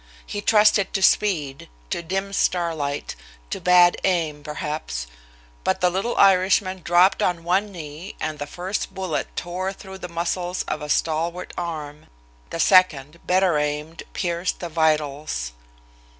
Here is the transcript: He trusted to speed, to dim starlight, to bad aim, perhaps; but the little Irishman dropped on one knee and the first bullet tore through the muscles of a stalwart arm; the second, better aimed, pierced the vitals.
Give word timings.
He 0.25 0.41
trusted 0.41 0.93
to 0.95 1.03
speed, 1.03 1.69
to 1.91 2.01
dim 2.01 2.33
starlight, 2.33 3.15
to 3.51 3.61
bad 3.61 3.97
aim, 4.03 4.41
perhaps; 4.43 5.05
but 5.63 5.79
the 5.79 5.91
little 5.91 6.17
Irishman 6.17 6.81
dropped 6.83 7.21
on 7.21 7.43
one 7.43 7.71
knee 7.71 8.15
and 8.19 8.39
the 8.39 8.47
first 8.47 8.95
bullet 8.95 9.27
tore 9.35 9.71
through 9.71 9.99
the 9.99 10.09
muscles 10.09 10.63
of 10.63 10.81
a 10.81 10.89
stalwart 10.89 11.53
arm; 11.55 12.07
the 12.49 12.59
second, 12.59 13.19
better 13.27 13.59
aimed, 13.59 14.01
pierced 14.13 14.59
the 14.59 14.69
vitals. 14.69 15.51